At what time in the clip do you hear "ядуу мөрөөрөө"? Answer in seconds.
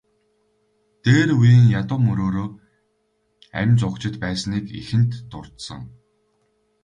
1.79-2.47